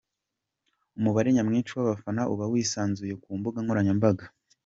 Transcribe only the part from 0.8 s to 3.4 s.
Umubare nyamwishi w'abafana uba wisanzuye ku